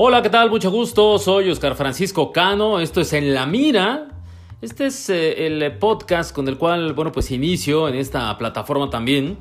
[0.00, 0.48] Hola, ¿qué tal?
[0.48, 1.18] Mucho gusto.
[1.18, 2.78] Soy Oscar Francisco Cano.
[2.78, 4.06] Esto es En la Mira.
[4.62, 9.38] Este es eh, el podcast con el cual, bueno, pues inicio en esta plataforma también.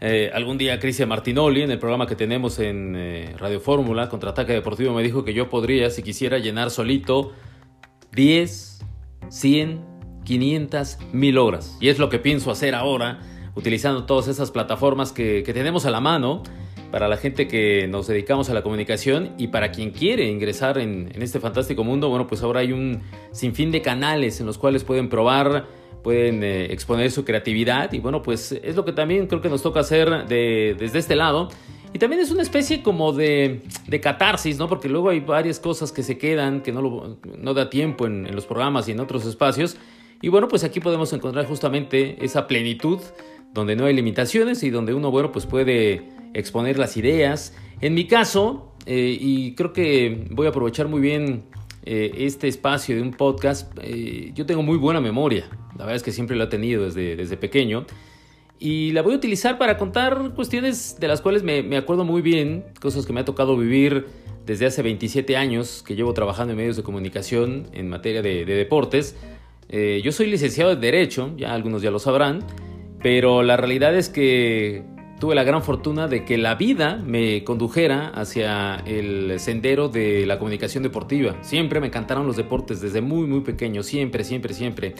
[0.00, 4.54] Eh, algún día Cristian Martinoli, en el programa que tenemos en eh, Radio Fórmula, Contraataque
[4.54, 7.32] Deportivo, me dijo que yo podría, si quisiera, llenar solito
[8.12, 8.82] 10,
[9.28, 9.84] 100,
[10.24, 11.76] 500, 1000 horas.
[11.78, 13.20] Y es lo que pienso hacer ahora,
[13.54, 16.42] utilizando todas esas plataformas que, que tenemos a la mano
[16.90, 21.10] para la gente que nos dedicamos a la comunicación y para quien quiere ingresar en,
[21.20, 23.00] este fantástico mundo, bueno, pues ahora hay un
[23.32, 25.66] sinfín de canales en los cuales pueden probar,
[26.02, 29.62] pueden eh, exponer su creatividad y bueno, pues es lo que también creo que nos
[29.62, 31.48] toca hacer desde este lado.
[31.92, 33.62] Y también es una especie como de,
[34.00, 34.68] catarsis, ¿no?
[34.68, 38.46] Porque luego hay varias cosas que se quedan, que no, no da tiempo en los
[38.46, 39.76] programas y en otros espacios.
[40.22, 43.00] Y bueno, pues aquí podemos encontrar justamente esa plenitud
[43.52, 46.02] donde no hay limitaciones y donde uno, bueno, pues puede
[46.34, 47.54] exponer las ideas.
[47.80, 51.44] En mi caso, eh, y creo que voy a aprovechar muy bien
[51.84, 56.02] eh, este espacio de un podcast, eh, yo tengo muy buena memoria, la verdad es
[56.02, 57.86] que siempre lo he tenido desde, desde pequeño,
[58.58, 62.64] y la voy a utilizar para contar cuestiones de las cuales me, acuerdo muy bien,
[62.80, 64.06] cosas que me ha tocado vivir
[64.44, 68.54] desde hace 27 años que llevo trabajando en medios de comunicación en materia de, de
[68.54, 69.16] deportes.
[69.70, 72.44] yo soy licenciado de Derecho, ya algunos ya lo sabrán,
[73.02, 74.84] pero la realidad es que
[75.20, 80.38] tuve la gran fortuna de que la vida me condujera hacia el sendero de la
[80.38, 81.36] comunicación deportiva.
[81.42, 84.94] Siempre me encantaron los deportes desde muy, muy pequeño, siempre, siempre, siempre.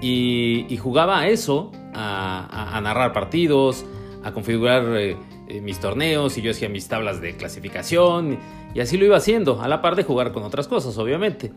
[0.00, 3.86] Y, jugaba a eso, a, narrar partidos,
[4.22, 5.16] a configurar eh,
[5.48, 8.38] eh, mis torneos y yo hacía mis tablas de clasificación
[8.74, 11.52] y así lo iba haciendo, a la par de jugar con otras cosas, obviamente.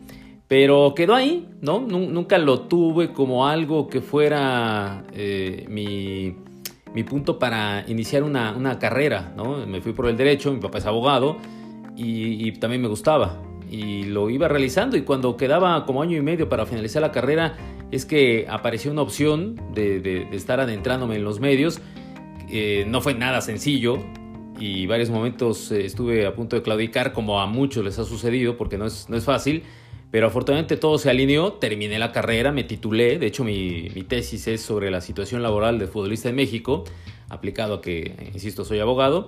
[0.48, 1.80] Pero quedó ahí, ¿no?
[1.80, 6.34] Nunca lo tuve como algo que fuera eh, mi
[6.94, 9.66] mi punto para iniciar una, una, carrera, ¿no?
[9.66, 11.36] Me fui por el derecho, mi papá es abogado
[11.96, 16.48] y, también me gustaba y lo iba realizando y cuando quedaba como año y medio
[16.48, 17.56] para finalizar la carrera
[17.90, 21.80] es que apareció una opción de, de, estar adentrándome en los medios.
[22.50, 23.98] Eh, no fue nada sencillo
[24.58, 28.56] y varios momentos eh, estuve a punto de claudicar como a muchos les ha sucedido
[28.56, 29.64] porque no es, no es fácil
[30.10, 34.62] pero afortunadamente todo se alineó, terminé la carrera, me titulé, de hecho mi, tesis es
[34.62, 36.84] sobre la situación laboral del futbolista en México,
[37.28, 39.26] aplicado a que, insisto, soy abogado.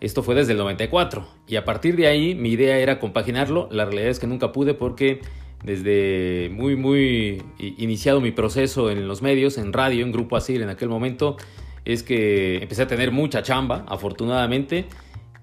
[0.00, 3.84] Esto fue desde el 94 y a partir de ahí mi idea era compaginarlo, la
[3.84, 5.20] realidad es que nunca pude porque
[5.64, 10.68] desde muy muy iniciado mi proceso en los medios, en radio, en Grupo Asir en
[10.68, 11.36] aquel momento,
[11.84, 14.84] es que empecé a tener mucha chamba, afortunadamente,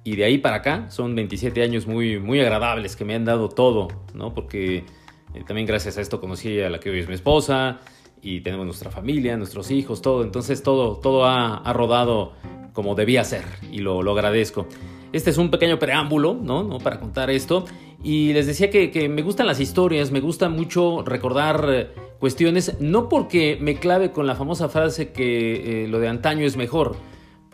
[0.05, 3.49] y de ahí para acá son 27 años muy, muy agradables que me han dado
[3.49, 4.35] todo, ¿no?
[4.35, 4.85] Porque
[5.33, 7.79] eh, también gracias a esto conocí a la que hoy es mi esposa
[8.21, 10.23] y tenemos nuestra familia, nuestros hijos, todo.
[10.23, 12.33] Entonces todo, todo ha, ha rodado
[12.71, 14.67] como debía ser y lo, lo, agradezco.
[15.11, 16.63] Este es un pequeño preámbulo, ¿no?
[16.63, 16.77] ¿no?
[16.77, 17.65] Para contar esto.
[18.03, 21.87] Y les decía que, que, me gustan las historias, me gusta mucho recordar eh,
[22.19, 26.57] cuestiones, no porque me clave con la famosa frase que eh, lo de antaño es
[26.57, 26.95] mejor,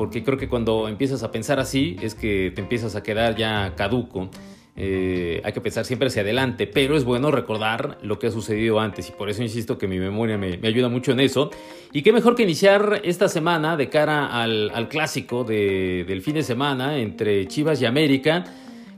[0.02, 3.76] porque creo que cuando empiezas a pensar así es que te empiezas a quedar ya
[3.76, 4.32] caduco.
[4.76, 8.80] Eh, hay que pensar siempre hacia adelante, pero es bueno recordar lo que ha sucedido
[8.80, 11.52] antes y por eso insisto que mi memoria me, ayuda mucho en eso.
[11.94, 16.98] Y qué mejor que iniciar esta semana de cara al, clásico del fin de semana
[16.98, 18.44] entre Chivas y América.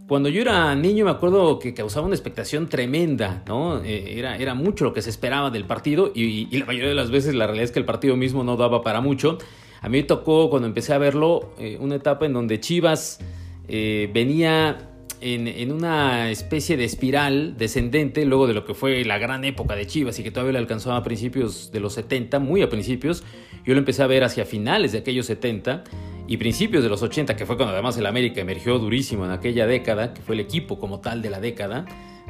[0.07, 3.83] Cuando yo era niño me acuerdo que causaba una expectación tremenda, ¿no?
[3.83, 7.35] Eh, era, mucho lo que se esperaba del partido y la mayoría de las veces
[7.35, 9.37] la realidad es que el partido mismo no daba para mucho.
[9.83, 13.19] A mí me tocó cuando empecé a verlo eh, una etapa en donde Chivas
[13.67, 14.89] eh, venía
[15.19, 19.85] en, una especie de espiral descendente luego de lo que fue la gran época de
[19.85, 23.23] Chivas y que todavía le alcanzó a principios de los 70, muy a principios.
[23.65, 25.83] Yo lo empecé a ver hacia finales de aquellos 70
[26.27, 29.67] y principios de los 80, que fue cuando además el América emergió durísimo en aquella
[29.67, 31.85] década, que fue el equipo como tal de la década,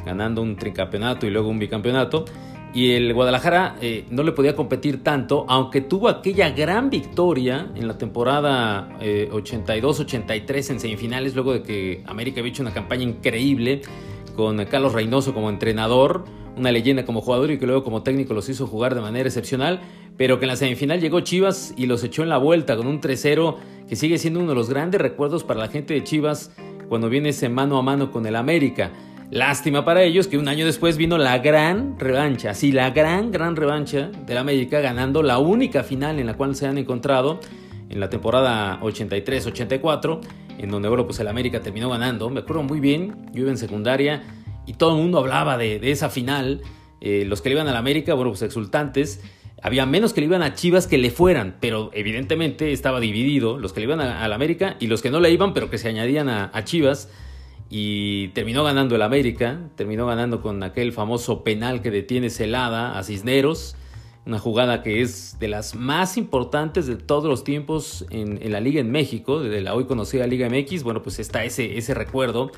[0.06, 2.26] ganando un tricampeonato y luego un bicampeonato
[2.74, 7.88] y el Guadalajara eh, no le podía competir tanto, aunque tuvo aquella gran victoria en
[7.88, 13.82] la temporada 82-83 eh, en semifinales, luego de que América había hecho una campaña increíble
[14.36, 16.26] con Carlos Reynoso como entrenador,
[16.58, 19.82] una leyenda como jugador y que luego como técnico los hizo jugar de manera excepcional,
[20.18, 23.02] pero que en la semifinal llegó Chivas y los echó en la vuelta con un
[23.02, 23.56] 3-0
[23.88, 26.52] que sigue siendo uno de los grandes recuerdos para la gente de Chivas
[26.90, 28.92] cuando viene ese mano a mano con el América.
[29.32, 33.56] Lástima para ellos que un año después vino la gran revancha, así la gran, gran
[33.56, 37.40] revancha del América ganando la única final en la cual se han encontrado
[37.90, 40.20] en la temporada 83-84,
[40.60, 42.30] en donde bueno, pues el América terminó ganando.
[42.30, 44.24] Me acuerdo muy bien, yo iba en secundaria
[44.66, 46.62] y todo el mundo hablaba de, esa final.
[47.02, 49.22] Eh, los que le iban al América, bueno, pues exultantes.
[49.62, 53.74] Había menos que le iban a Chivas que le fueran, pero evidentemente estaba dividido los
[53.74, 56.28] que le iban al América y los que no le iban, pero que se añadían
[56.30, 57.10] a Chivas.
[57.76, 63.04] Y terminó ganando el América, terminó ganando con aquel famoso penal que detiene Celada a
[63.04, 63.76] Cisneros,
[64.28, 68.80] una jugada que es de las más importantes de todos los tiempos en, la liga
[68.80, 72.52] en México, de la hoy conocida Liga MX, bueno pues está ese, ese recuerdo,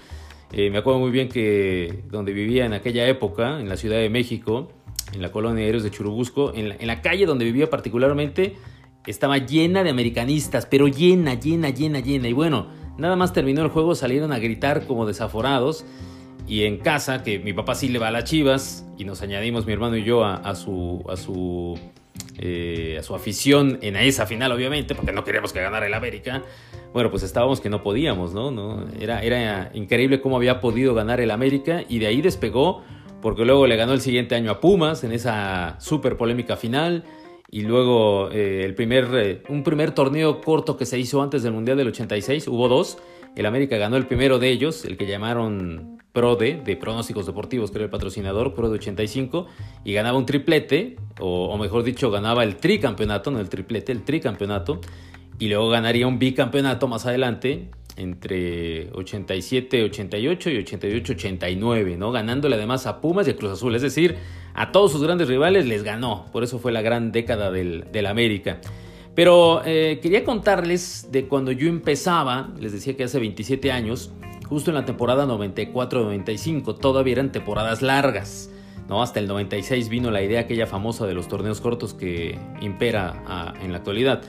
[0.52, 4.10] eh, me acuerdo muy bien que donde vivía en aquella época, en la Ciudad de
[4.10, 4.68] México,
[5.14, 8.58] en la colonia de Héroes de Churubusco, en la, en la calle donde vivía particularmente,
[9.08, 13.70] estaba llena de americanistas, pero llena, llena, llena, llena, y bueno, Nada más terminó el
[13.70, 15.86] juego, salieron a gritar como desaforados.
[16.48, 19.66] Y en casa, que mi papá sí le va a las chivas, y nos añadimos
[19.66, 21.78] mi hermano y yo a, su, a, su,
[22.38, 26.44] eh, a su afición en esa final, obviamente, porque no queríamos que ganara el América.
[26.94, 28.52] Bueno, pues estábamos que no podíamos, ¿no?
[28.52, 28.86] ¿no?
[29.00, 32.84] Era, era increíble cómo había podido ganar el América, y de ahí despegó,
[33.24, 37.04] porque luego le ganó el siguiente año a Pumas en esa súper polémica final
[37.56, 41.54] y luego eh, el primer, eh, un primer torneo corto que se hizo antes del
[41.54, 42.98] Mundial del 86, hubo dos.
[43.38, 47.78] El América ganó el primero de ellos, el que llamaron PRODE, de pronósticos deportivos, que
[47.78, 49.48] era el patrocinador, PRODE 85,
[49.86, 54.04] y ganaba un triplete, o, o mejor dicho, ganaba el tricampeonato, no el triplete, el
[54.04, 54.82] tricampeonato,
[55.40, 62.12] y luego ganaría un bicampeonato más adelante, entre 87-88 y 88-89, ¿no?
[62.12, 64.18] Ganándole además a Pumas y a Cruz Azul, es decir,
[64.54, 68.60] a todos sus grandes rivales les ganó, por eso fue la gran década del, América.
[69.14, 74.12] Pero eh, quería contarles de cuando yo empezaba, les decía que hace 27 años,
[74.48, 78.50] justo en la temporada 94-95, todavía eran temporadas largas.
[78.90, 79.02] ¿no?
[79.02, 83.54] Hasta el 96 vino la idea aquella famosa de los torneos cortos que impera ah,
[83.62, 84.22] en la actualidad.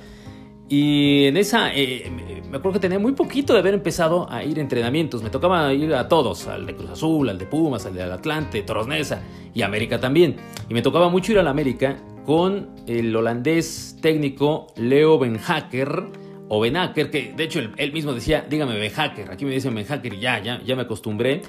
[0.68, 2.10] Y en esa, eh,
[2.50, 5.22] me acuerdo que tenía muy poquito de haber empezado a ir a entrenamientos.
[5.22, 8.62] Me tocaba ir a todos, al de Cruz Azul, al de Pumas, al de Atlante,
[8.62, 9.22] Torosnesa
[9.54, 10.36] y América también.
[10.68, 16.04] Y me tocaba mucho ir a la América con el holandés técnico Leo Benhacker,
[16.48, 20.20] o Benhacker, que de hecho él, mismo decía, dígame Benhacker, aquí me dicen Benhacker y
[20.20, 21.42] ya, ya, ya me acostumbré.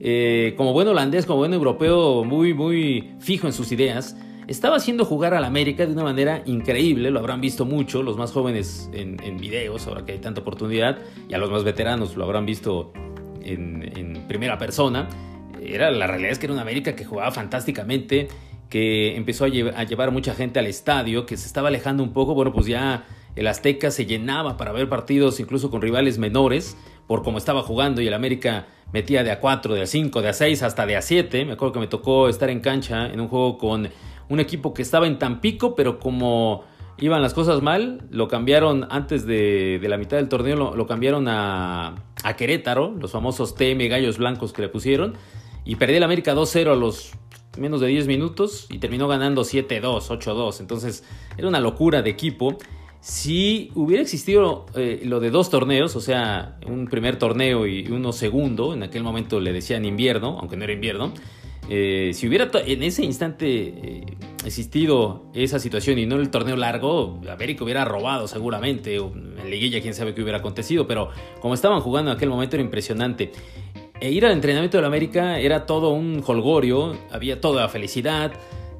[0.00, 4.16] Eh, como buen holandés, como buen europeo, muy, muy fijo en sus ideas
[4.50, 8.32] estaba haciendo jugar al América de una manera increíble, lo habrán visto mucho, los más
[8.32, 10.98] jóvenes en, videos, ahora que hay tanta oportunidad,
[11.28, 12.92] y a los más veteranos lo habrán visto
[13.42, 15.08] en, primera persona.
[15.62, 18.26] Era, la realidad es que era una América que jugaba fantásticamente,
[18.68, 22.34] que empezó a, a llevar mucha gente al estadio, que se estaba alejando un poco,
[22.34, 23.04] bueno, pues ya
[23.36, 26.76] el Azteca se llenaba para ver partidos incluso con rivales menores,
[27.06, 30.28] por cómo estaba jugando y el América metía de a 4, de a 5, de
[30.28, 31.44] a 6, hasta de a 7.
[31.44, 33.88] Me acuerdo que me tocó estar en cancha en un juego con
[34.30, 36.64] un equipo que estaba en Tampico, pero como
[36.98, 41.96] iban las cosas mal, lo cambiaron antes de, la mitad del torneo, lo, cambiaron a,
[42.38, 45.14] Querétaro, los famosos TM Gallos Blancos que le pusieron,
[45.64, 47.12] y perdió el América 2-0 a los
[47.58, 50.60] menos de 10 minutos y terminó ganando 7-2, 8-2.
[50.60, 51.04] Entonces
[51.36, 52.56] era una locura de equipo.
[53.00, 58.12] Si hubiera existido eh, lo de dos torneos, o sea, un primer torneo y uno
[58.12, 61.12] segundo, en aquel momento le decían invierno, aunque no era invierno,
[61.68, 64.04] eh, si hubiera en ese instante eh,
[64.44, 69.80] existido esa situación y no el torneo largo, América hubiera robado seguramente, o en liguilla
[69.80, 71.10] quién sabe qué hubiera acontecido, pero
[71.40, 73.32] como estaban jugando en aquel momento era impresionante.
[74.00, 78.32] E ir al entrenamiento de la América era todo un holgorio, había toda felicidad,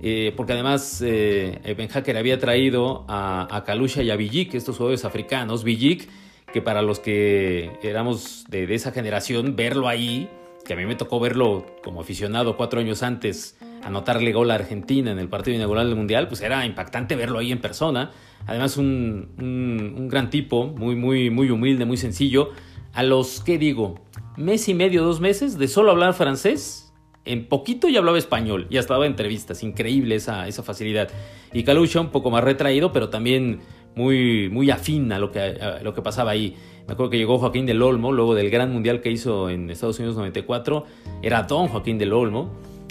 [0.03, 5.05] eh, porque además Ben Hacker había traído a, a Kalusha y a Villik, estos jugadores
[5.05, 6.09] africanos, Villik,
[6.53, 10.29] que para los que éramos de, de esa generación, verlo ahí
[10.65, 15.11] que a mí me tocó verlo como aficionado cuatro años antes, anotarle gol a Argentina
[15.11, 18.11] en el partido inaugural del Mundial, pues era impactante verlo ahí en persona.
[18.47, 22.51] Además, un, un, gran tipo, muy, muy, muy humilde, muy sencillo.
[22.93, 24.01] A los, ¿qué digo?
[24.37, 26.93] Mes y medio, dos meses de solo hablar francés,
[27.25, 29.63] en poquito ya hablaba español y hasta daba entrevistas.
[29.63, 31.09] Increíble esa, esa facilidad.
[31.53, 33.61] Y Kalusha un poco más retraído, pero también
[33.95, 36.57] muy, muy afín a lo, que, a lo que pasaba ahí.
[36.91, 40.01] Me acuerdo que llegó Joaquín del Olmo, luego del gran mundial que hizo en Estados
[40.01, 40.87] Unidos 94.
[41.23, 42.51] Era don Joaquín del Olmo.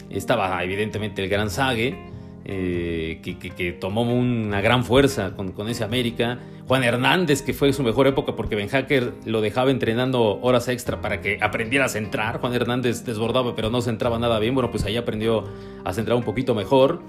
[0.09, 1.99] Estaba evidentemente el gran Sague,
[2.45, 6.39] eh, que, tomó una gran fuerza con, ese América.
[6.65, 11.01] Juan Hernández, que fue su mejor época porque Ben Hacker lo dejaba entrenando horas extra
[11.01, 12.39] para que aprendiera a centrar.
[12.39, 14.53] Juan Hernández desbordaba, pero no centraba nada bien.
[14.53, 15.43] Bueno, pues ahí aprendió
[15.83, 17.01] a centrar un poquito mejor.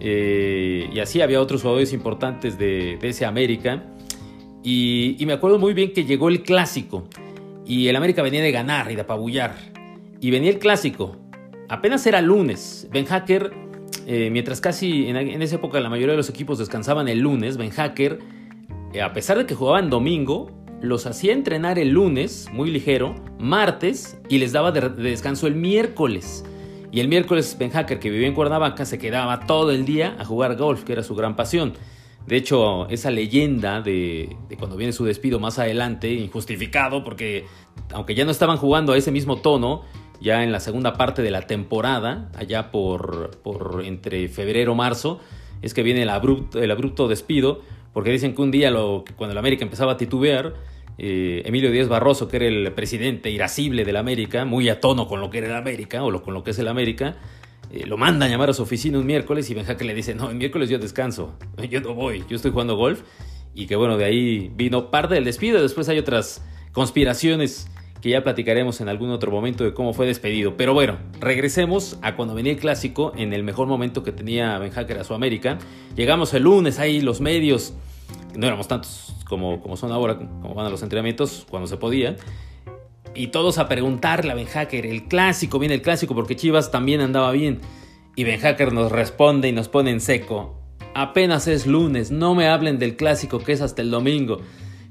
[0.00, 3.84] Eh, y así había otros jugadores importantes de ese América.
[4.62, 7.08] Y, me acuerdo muy bien que llegó el clásico
[7.66, 9.54] y el América venía de ganar y de apabullar.
[10.20, 11.16] Y venía el clásico.
[11.68, 12.88] Apenas era lunes.
[12.90, 13.52] Ben Hacker,
[14.06, 17.70] eh, mientras casi en, esa época la mayoría de los equipos descansaban el lunes, Ben
[17.70, 18.18] Hacker,
[18.92, 20.50] eh, a pesar de que jugaban domingo,
[20.82, 26.44] los hacía entrenar el lunes, muy ligero, martes, y les daba de, descanso el miércoles.
[26.90, 30.24] Y el miércoles Ben Hacker, que vivía en Cuernavaca, se quedaba todo el día a
[30.24, 31.74] jugar golf, que era su gran pasión.
[32.26, 37.46] De hecho, esa leyenda de, cuando viene su despido más adelante, injustificado, porque
[37.92, 39.82] aunque ya no estaban jugando a ese mismo tono,
[40.20, 43.30] ya en la segunda parte de la temporada, allá por,
[43.84, 45.20] entre febrero y marzo,
[45.62, 47.62] es que viene el abrupto, despido,
[47.92, 48.70] porque dicen que un día
[49.16, 50.54] cuando el América empezaba a titubear,
[50.98, 55.20] eh, Emilio Díaz Barroso, que era el presidente irascible del América, muy a tono con
[55.20, 57.16] lo que era el América o con lo que es el América,
[57.72, 60.14] eh, lo manda a llamar a su oficina un miércoles y Ben Hacker le dice,
[60.14, 61.34] no, el miércoles yo descanso,
[61.70, 63.02] yo no voy, yo estoy jugando golf.
[63.54, 67.68] Y que bueno, de ahí vino parte del despido, después hay otras conspiraciones
[68.00, 70.56] que ya platicaremos en algún otro momento de cómo fue despedido.
[70.56, 74.70] Pero bueno, regresemos a cuando venía el clásico, en el mejor momento que tenía Ben
[74.70, 75.58] Hacker a su América.
[75.96, 77.74] Llegamos el lunes, ahí los medios,
[78.34, 82.16] no éramos tantos como, como son ahora, como van a los entrenamientos, cuando se podía.
[83.14, 87.00] Y todos a preguntarle a Ben Hacker, el clásico, viene el clásico porque Chivas también
[87.00, 87.60] andaba bien.
[88.16, 90.56] Y Ben Hacker nos responde y nos pone en seco.
[90.94, 94.40] Apenas es lunes, no me hablen del clásico que es hasta el domingo.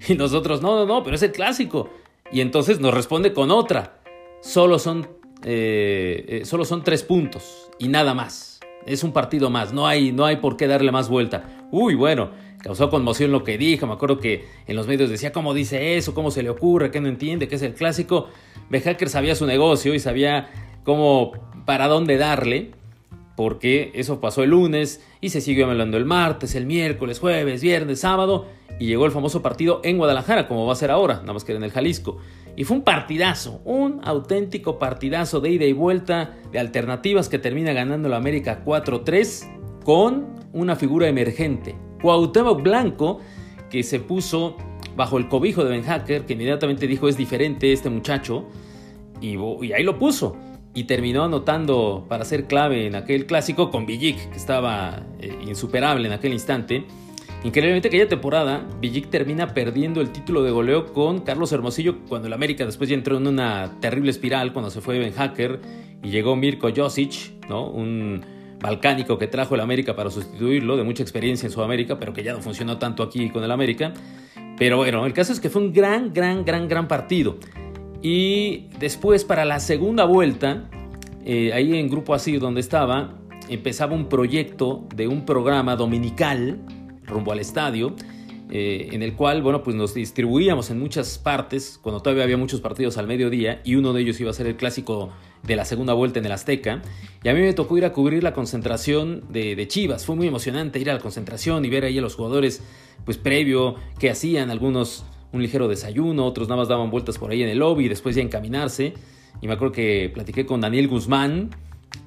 [0.07, 1.89] Y nosotros, no, no, no, pero es el clásico.
[2.31, 4.01] Y entonces nos responde con otra.
[4.41, 5.07] Solo son,
[5.43, 8.58] eh, eh, solo son tres puntos y nada más.
[8.89, 11.67] Es un partido más, no hay, no hay por qué darle más vuelta.
[11.71, 12.31] Uy, bueno,
[12.61, 13.85] causó conmoción lo que dijo.
[13.85, 16.99] Me acuerdo que en los medios decía cómo dice eso, cómo se le ocurre, que
[16.99, 18.27] no entiende, que es el clásico.
[18.69, 20.49] Behacker sabía su negocio y sabía
[20.83, 21.33] cómo,
[21.65, 22.71] para dónde darle,
[23.37, 27.99] porque eso pasó el lunes y se siguió hablando el martes, el miércoles, jueves, viernes,
[27.99, 28.47] sábado
[28.79, 31.53] y llegó el famoso partido en Guadalajara, como va a ser ahora, nada más que
[31.53, 32.17] en el Jalisco.
[32.59, 37.71] Y fue un partidazo, un auténtico partidazo de ida y vuelta de alternativas que termina
[37.71, 43.21] ganando la América 4-3 con una figura emergente, Cuauhtémoc Blanco,
[43.69, 44.57] que se puso
[44.97, 48.49] bajo el cobijo de Ben Hacker, que inmediatamente dijo es diferente este muchacho,
[49.21, 49.37] y,
[49.71, 50.35] ahí lo puso.
[50.73, 56.07] Y terminó anotando para ser clave en aquel clásico con Villic, que estaba eh, insuperable
[56.07, 56.85] en aquel instante.
[57.43, 62.33] Increíblemente aquella temporada, Villic termina perdiendo el título de goleo con Carlos Hermosillo cuando el
[62.33, 65.61] América después ya entró en una terrible espiral cuando se fue Ben Hacker
[66.03, 67.69] y llegó Mirko Josic, ¿no?
[67.69, 68.25] un
[68.59, 72.33] balcánico que trajo el América para sustituirlo, de mucha experiencia en Sudamérica, pero que ya
[72.33, 73.93] no funcionó tanto aquí con el América.
[74.57, 77.37] Pero bueno, el caso es que fue un gran, gran, gran, gran partido.
[78.01, 80.69] Y después para la segunda vuelta,
[81.23, 83.13] eh, ahí en Grupo Así donde estaba,
[83.47, 86.59] empezaba un proyecto de un programa dominical
[87.09, 87.95] rumbo al estadio,
[88.51, 92.61] eh, en el cual, bueno, pues nos distribuíamos en muchas partes, cuando todavía había muchos
[92.61, 95.11] partidos al mediodía, y uno de ellos iba a ser el clásico
[95.43, 96.81] de la segunda vuelta en el Azteca.
[97.23, 100.05] Y a mí me tocó ir a cubrir la concentración de, Chivas.
[100.05, 102.63] Fue muy emocionante ir a la concentración y ver ahí a los jugadores,
[103.05, 107.43] pues previo, qué hacían, algunos un ligero desayuno, otros nada más daban vueltas por ahí
[107.43, 108.93] en el lobby después ya encaminarse.
[109.41, 111.51] Y me acuerdo que platiqué con Daniel Guzmán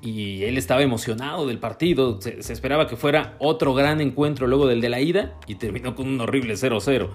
[0.03, 2.21] y él estaba emocionado del partido.
[2.21, 6.09] Se, esperaba que fuera otro gran encuentro luego del de la ida y terminó con
[6.09, 7.09] un horrible 0-0.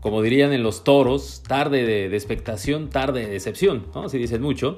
[0.00, 4.04] Como dirían en los toros, tarde de, expectación, tarde de decepción, ¿no?
[4.04, 4.76] Así dicen mucho.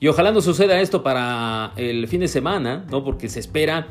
[0.00, 3.04] Y ojalá no suceda esto para el fin de semana, ¿no?
[3.04, 3.88] Porque se espera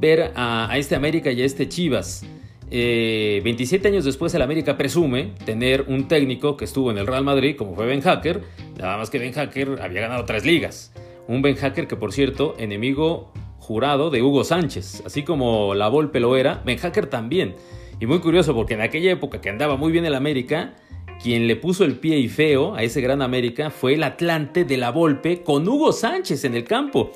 [0.00, 2.24] ver a, este América y a este Chivas.
[2.70, 7.22] 27 eh, años después el América presume tener un técnico que estuvo en el Real
[7.22, 8.42] Madrid, como fue Ben Hacker,
[8.78, 10.90] nada más que Ben Hacker había ganado tres ligas.
[11.28, 16.18] Un Ben Hacker que, por cierto, enemigo jurado de Hugo Sánchez, así como la Volpe
[16.18, 17.54] lo era, Ben Hacker también.
[18.00, 20.74] Y muy curioso porque en aquella época que andaba muy bien el América,
[21.22, 24.76] quien le puso el pie y feo a ese gran América fue el Atlante de
[24.76, 27.12] la Volpe con Hugo Sánchez en el campo.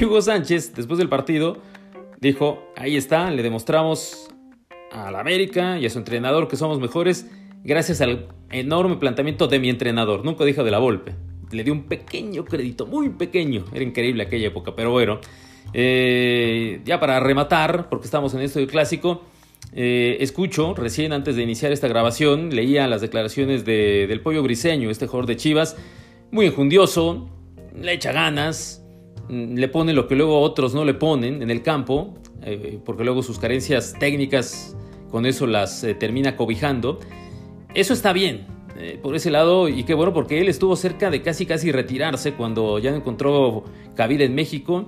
[0.00, 1.58] Y Hugo Sánchez, después del partido,
[2.18, 4.30] dijo, ahí está, le demostramos
[4.90, 7.30] al América y a su entrenador que somos mejores
[7.62, 10.24] gracias al enorme planteamiento de mi entrenador.
[10.24, 11.14] Nunca dijo de la Volpe
[11.52, 13.64] le dio un pequeño crédito, muy pequeño.
[13.72, 15.20] Era increíble aquella época, pero bueno.
[15.74, 19.22] Eh, ya para rematar, porque estamos en esto del clásico,
[19.74, 24.90] eh, escucho recién antes de iniciar esta grabación, leía las declaraciones de, del Pollo Briseño,
[24.90, 25.76] este jugador de Chivas,
[26.30, 27.28] muy enjundioso,
[27.74, 28.84] le echa ganas,
[29.28, 33.04] mm, le pone lo que luego otros no le ponen en el campo, eh, porque
[33.04, 34.76] luego sus carencias técnicas
[35.10, 36.98] con eso las termina cobijando.
[37.74, 41.22] Eso está bien, eh, por ese lado, y qué bueno, porque él estuvo cerca de
[41.22, 43.64] casi casi retirarse cuando ya encontró
[43.94, 44.86] cabida en México.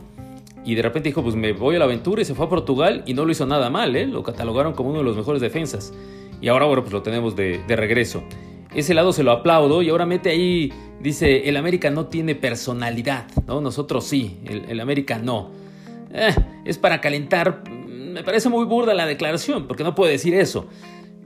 [0.65, 3.03] Y de repente dijo, pues me voy a la aventura y se fue a Portugal
[3.07, 4.07] y no lo hizo nada mal, ¿eh?
[4.07, 5.93] lo catalogaron como uno de los mejores defensas.
[6.41, 8.23] Y ahora, bueno, pues lo tenemos de, regreso.
[8.75, 13.27] Ese lado se lo aplaudo y ahora mete ahí, dice, el América no tiene personalidad,
[13.47, 13.61] ¿no?
[13.61, 15.51] Nosotros sí, el, América no.
[16.13, 20.67] Eh, es para calentar, me parece muy burda la declaración, porque no puede decir eso.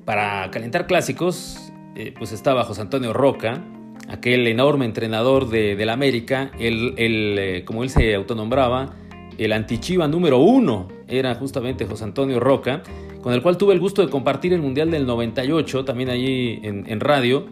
[0.04, 1.67] Para calentar clásicos,
[1.98, 3.64] eh, pues estaba José Antonio Roca,
[4.08, 8.94] aquel enorme entrenador de, del América, el, eh, como él se autonombraba,
[9.36, 12.84] el antichiva número uno era justamente José Antonio Roca,
[13.20, 17.00] con el cual tuve el gusto de compartir el Mundial del 98, también allí en,
[17.00, 17.46] radio.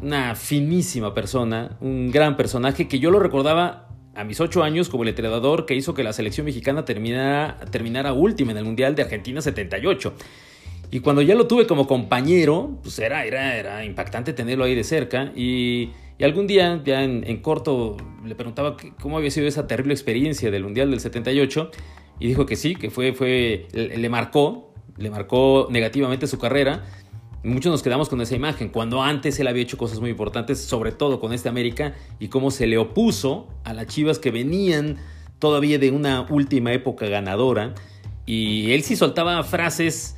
[0.00, 5.02] Una finísima persona, un gran personaje que yo lo recordaba a mis ocho años como
[5.02, 9.02] el entrenador que hizo que la selección mexicana terminara, terminara última en el Mundial de
[9.02, 10.14] Argentina 78.
[10.94, 14.84] Y cuando ya lo tuve como compañero, pues era, era, era impactante tenerlo ahí de
[14.84, 15.32] cerca.
[15.34, 15.90] Y,
[16.22, 20.92] algún día, ya en, corto, le preguntaba cómo había sido esa terrible experiencia del Mundial
[20.92, 21.72] del 78.
[22.20, 26.84] Y dijo que sí, que fue, fue, le marcó, le marcó negativamente su carrera.
[27.42, 30.92] Muchos nos quedamos con esa imagen, cuando antes él había hecho cosas muy importantes, sobre
[30.92, 34.98] todo con este América, y cómo se le opuso a las Chivas que venían
[35.40, 37.74] todavía de una última época ganadora.
[38.26, 40.16] Y él sí soltaba frases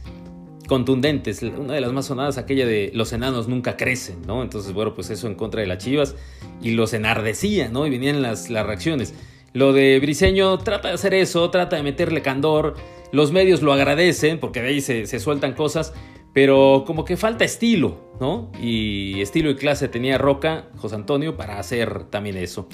[0.69, 1.43] contundentes.
[1.43, 4.43] Una de las más sonadas, aquella de los enanos nunca crecen, ¿no?
[4.43, 6.15] Entonces, bueno, pues eso en contra de las chivas
[6.61, 7.87] y los enardecía, ¿no?
[7.87, 9.15] Y venían las, las reacciones.
[9.57, 12.75] Lo de Briseño trata de hacer eso, trata de meterle candor.
[13.11, 15.95] Los medios lo agradecen porque de ahí se, sueltan cosas,
[16.35, 18.53] pero como que falta estilo, ¿no?
[18.61, 22.69] Y estilo y clase tenía Roca, José Antonio, para hacer también eso.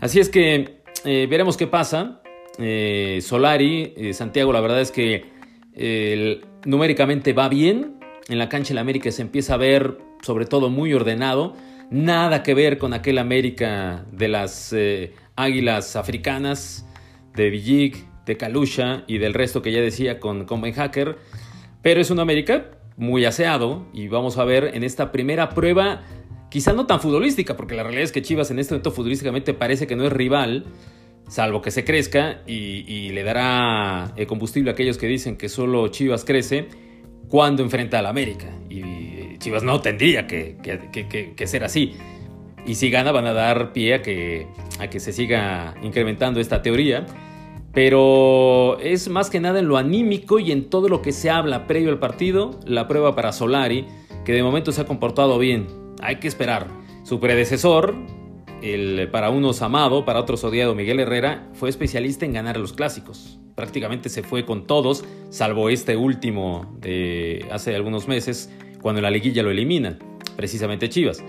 [0.00, 2.22] Así es que eh, veremos qué pasa.
[2.58, 5.31] Eh, Solari, eh, Santiago, la verdad es que
[5.74, 7.98] el, numéricamente va bien.
[8.28, 11.54] En la cancha del América se empieza a ver, sobre todo, muy ordenado.
[11.90, 16.86] Nada que ver con aquel América de las eh, águilas africanas,
[17.34, 21.18] de Villig, de Kalusha y del resto que ya decía con, con Hacker.
[21.82, 26.02] Pero es un América muy aseado y vamos a ver en esta primera prueba,
[26.50, 29.86] quizá no tan futbolística, porque la realidad es que Chivas en este momento futbolísticamente parece
[29.86, 30.66] que no es rival,
[31.28, 35.88] salvo que se crezca y, le dará el combustible a aquellos que dicen que solo
[35.88, 36.68] Chivas crece
[37.28, 38.46] cuando enfrenta al América.
[38.68, 41.94] Y Chivas no tendría que, ser así.
[42.66, 44.46] Y si gana van a dar pie a que,
[44.78, 47.06] a que se siga incrementando esta teoría.
[47.72, 51.66] Pero es más que nada en lo anímico y en todo lo que se habla
[51.66, 53.86] previo al partido, la prueba para Solari,
[54.26, 55.66] que de momento se ha comportado bien.
[56.02, 56.66] Hay que esperar.
[57.02, 57.94] Su predecesor,
[58.62, 63.38] el para unos amado, para otros odiado Miguel Herrera, fue especialista en ganar los clásicos.
[63.54, 69.42] Prácticamente se fue con todos, salvo este último de hace algunos meses, cuando la liguilla
[69.42, 69.98] lo eliminan,
[70.36, 71.22] precisamente Chivas.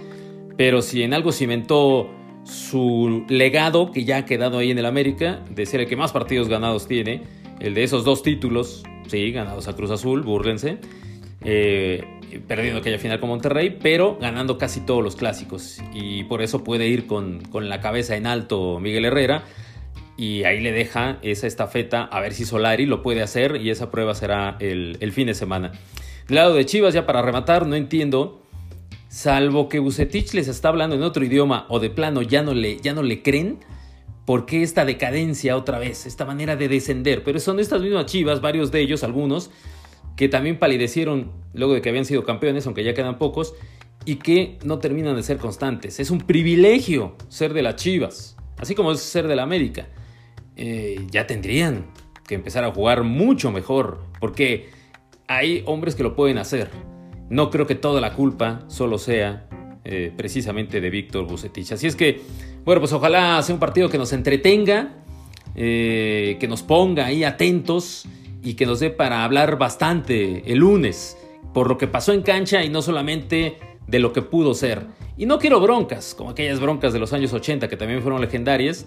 [0.58, 2.10] Pero si en algo cimentó
[2.44, 6.12] su legado, que ya ha quedado ahí en el América, de ser el que más
[6.12, 7.24] partidos ganados tiene,
[7.60, 10.78] el de esos dos títulos, sí, ganados a Cruz Azul, búrlense,
[11.44, 12.04] eh,
[12.40, 15.82] perdiendo aquella final con Monterrey, pero ganando casi todos los clásicos.
[15.94, 19.44] Y por eso puede ir con, la cabeza en alto Miguel Herrera.
[20.16, 23.90] Y ahí le deja esa estafeta a ver si Solari lo puede hacer y esa
[23.90, 25.72] prueba será el, fin de semana.
[26.28, 28.42] Lado de Chivas, ya para rematar, no entiendo,
[29.10, 32.80] salvo que Bucetich les está hablando en otro idioma o de plano ya no le,
[32.80, 33.60] ya no le creen,
[34.26, 37.24] ¿por qué esta decadencia otra vez, esta manera de descender?
[37.24, 39.50] Pero son estas mismas Chivas, varios de ellos, algunos,
[40.16, 43.54] que también palidecieron luego de que habían sido campeones, aunque ya quedan pocos,
[44.06, 46.00] y que no terminan de ser constantes.
[46.00, 49.88] Es un privilegio ser de las Chivas, así como es ser de la América.
[50.56, 51.86] Eh, ya tendrían
[52.28, 54.70] que empezar a jugar mucho mejor, porque
[55.28, 56.70] hay hombres que lo pueden hacer.
[57.30, 59.48] No creo que toda la culpa solo sea
[59.86, 61.72] eh, precisamente de Víctor Bucetich.
[61.72, 62.22] Así es que,
[62.66, 64.94] bueno, pues ojalá sea un partido que nos entretenga,
[65.56, 68.06] eh, que nos ponga ahí atentos
[68.44, 71.18] y que nos dé para hablar bastante el lunes
[71.54, 74.86] por lo que pasó en cancha y no solamente de lo que pudo ser.
[75.18, 78.86] Y no quiero broncas, como aquellas broncas de los años 80 que también fueron legendarias,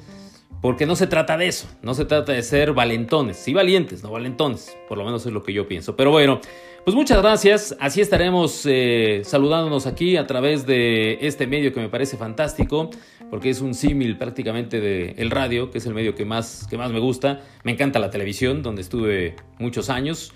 [0.60, 4.10] porque no se trata de eso, no se trata de ser valentones, sí valientes, no
[4.10, 5.96] valentones, por lo menos es lo que yo pienso.
[5.96, 6.40] Pero bueno,
[6.84, 11.88] pues muchas gracias, así estaremos eh, saludándonos aquí a través de este medio que me
[11.88, 12.90] parece fantástico,
[13.30, 16.78] porque es un símil prácticamente del el radio, que es el medio que más, que
[16.78, 17.40] más me gusta.
[17.64, 20.32] Me encanta la televisión, donde estuve muchos años,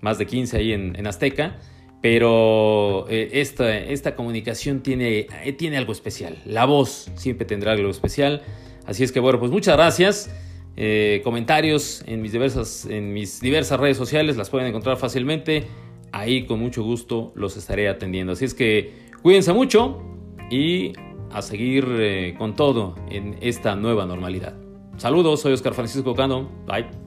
[0.00, 1.58] más de 15 ahí en, Azteca.
[2.00, 6.38] Pero eh, esta, esta, comunicación tiene, eh, tiene algo especial.
[6.46, 8.40] La voz siempre tendrá algo especial.
[8.86, 10.30] Así es que bueno, pues muchas gracias.
[10.76, 15.66] Eh, comentarios en mis, diversas, en mis diversas redes sociales las pueden encontrar fácilmente.
[16.12, 18.32] Ahí con mucho gusto los estaré atendiendo.
[18.32, 20.02] Así es que cuídense mucho
[20.50, 20.92] y
[21.30, 24.56] a seguir con todo en esta nueva normalidad.
[24.96, 26.50] Saludos, soy Oscar Francisco Cano.
[26.66, 26.99] Bye.